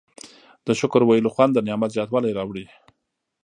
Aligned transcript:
د 0.67 0.67
شکر 0.79 1.01
ویلو 1.05 1.33
خوند 1.35 1.51
د 1.53 1.59
نعمت 1.67 1.89
زیاتوالی 1.95 2.31
راوړي. 2.37 2.65